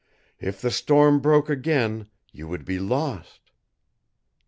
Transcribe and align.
"If 0.39 0.59
the 0.61 0.71
storm 0.71 1.19
broke 1.19 1.47
again, 1.47 2.07
you 2.31 2.47
would 2.47 2.65
be 2.65 2.79
lost." 2.79 3.39